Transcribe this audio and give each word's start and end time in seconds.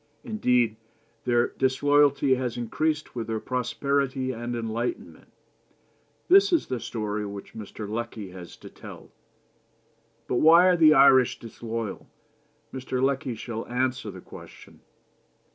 Indeed, 0.23 0.77
their 1.25 1.49
disloyalty 1.49 2.33
has 2.33 2.57
increased 2.57 3.13
with 3.13 3.27
their 3.27 3.39
prosperity 3.39 4.31
and 4.31 4.55
enlightenment. 4.55 5.27
This 6.27 6.51
is 6.51 6.65
the 6.65 6.79
story 6.79 7.23
which 7.23 7.53
Mr. 7.53 7.87
Lecky 7.87 8.31
has 8.31 8.57
to 8.57 8.69
tell. 8.71 9.11
But 10.27 10.37
why 10.37 10.65
are 10.69 10.75
the 10.75 10.95
Irish 10.95 11.37
disloyal? 11.37 12.07
Mr. 12.73 12.99
Lecky 12.99 13.35
shall 13.35 13.67
answer 13.67 14.09
the 14.09 14.21
question. 14.21 14.79